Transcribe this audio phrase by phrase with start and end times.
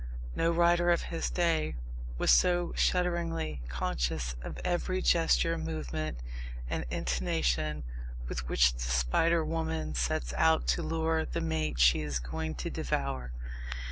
[0.35, 1.75] No writer of his day
[2.17, 6.21] was so shudderingly conscious of every gesture, movement,
[6.67, 7.83] and intonation
[8.27, 12.71] with which the spider woman sets out to lure the mate she is going to
[12.71, 13.31] devour.